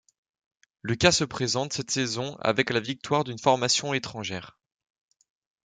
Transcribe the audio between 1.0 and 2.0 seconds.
se présente cette